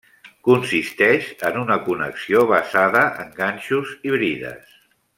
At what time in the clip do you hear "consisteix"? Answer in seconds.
0.45-1.27